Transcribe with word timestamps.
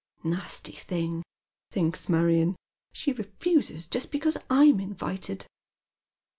"Nasty 0.23 0.71
thing," 0.71 1.21
thinks 1.69 2.09
Marion, 2.09 2.55
*' 2.75 2.77
she 2.91 3.13
refuses 3.13 3.85
just 3.85 4.11
because 4.11 4.35
I'm 4.49 4.79
invited." 4.79 5.45